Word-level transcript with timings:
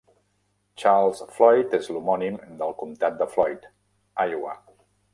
Charles 0.83 1.21
Floyd 1.35 1.77
és 1.79 1.91
l'homònim 1.93 2.41
del 2.63 2.75
comtat 2.83 3.23
de 3.23 3.31
Floyd, 3.37 3.73
Iowa. 4.35 4.61